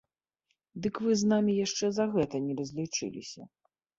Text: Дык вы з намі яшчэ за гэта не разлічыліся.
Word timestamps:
Дык 0.85 0.95
вы 1.07 1.17
з 1.21 1.27
намі 1.33 1.53
яшчэ 1.65 1.85
за 1.99 2.05
гэта 2.15 2.35
не 2.47 2.53
разлічыліся. 2.61 3.41